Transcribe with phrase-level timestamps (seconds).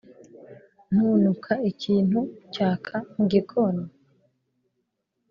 [0.93, 2.19] ntunuka ikintu
[2.53, 3.83] cyaka mugikoni?